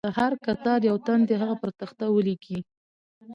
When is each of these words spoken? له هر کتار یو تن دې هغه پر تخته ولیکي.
له 0.07 0.11
هر 0.19 0.33
کتار 0.45 0.79
یو 0.89 0.97
تن 1.07 1.19
دې 1.27 1.35
هغه 1.41 1.55
پر 1.61 1.69
تخته 1.79 2.05
ولیکي. 2.09 2.59